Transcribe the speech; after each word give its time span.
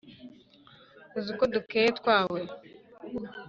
uzi 1.17 1.31
ko 1.37 1.43
dukeya 1.53 1.91
twawe 1.99 2.39